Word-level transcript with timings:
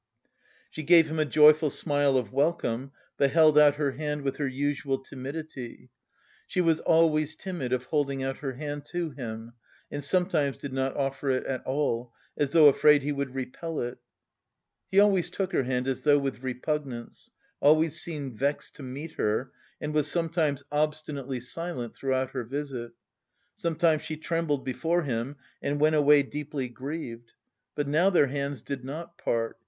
She 0.71 0.81
gave 0.81 1.11
him 1.11 1.19
a 1.19 1.25
joyful 1.25 1.69
smile 1.69 2.17
of 2.17 2.33
welcome, 2.33 2.91
but 3.17 3.29
held 3.29 3.55
out 3.59 3.75
her 3.75 3.91
hand 3.91 4.23
with 4.23 4.37
her 4.37 4.47
usual 4.47 4.97
timidity. 4.97 5.91
She 6.47 6.59
was 6.59 6.79
always 6.79 7.35
timid 7.35 7.71
of 7.71 7.83
holding 7.85 8.23
out 8.23 8.37
her 8.37 8.53
hand 8.53 8.83
to 8.87 9.11
him 9.11 9.53
and 9.91 10.03
sometimes 10.03 10.57
did 10.57 10.73
not 10.73 10.97
offer 10.97 11.29
it 11.29 11.45
at 11.45 11.63
all, 11.67 12.13
as 12.35 12.49
though 12.49 12.65
afraid 12.67 13.03
he 13.03 13.11
would 13.11 13.35
repel 13.35 13.79
it. 13.79 13.99
He 14.89 14.99
always 14.99 15.29
took 15.29 15.51
her 15.51 15.61
hand 15.65 15.87
as 15.87 16.01
though 16.01 16.17
with 16.17 16.41
repugnance, 16.41 17.29
always 17.59 18.01
seemed 18.01 18.39
vexed 18.39 18.77
to 18.77 18.81
meet 18.81 19.11
her 19.17 19.51
and 19.79 19.93
was 19.93 20.07
sometimes 20.09 20.63
obstinately 20.71 21.39
silent 21.39 21.95
throughout 21.95 22.31
her 22.31 22.43
visit. 22.43 22.91
Sometimes 23.53 24.01
she 24.01 24.17
trembled 24.17 24.65
before 24.65 25.03
him 25.03 25.35
and 25.61 25.79
went 25.79 25.95
away 25.95 26.23
deeply 26.23 26.67
grieved. 26.69 27.33
But 27.75 27.87
now 27.87 28.09
their 28.09 28.25
hands 28.25 28.63
did 28.63 28.83
not 28.83 29.19
part. 29.19 29.59